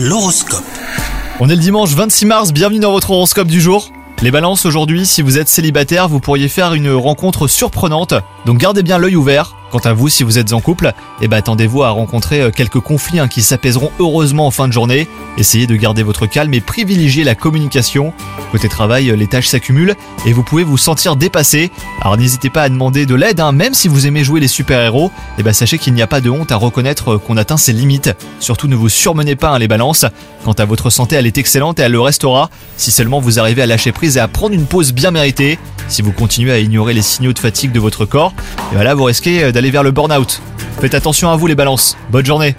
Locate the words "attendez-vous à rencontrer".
11.36-12.40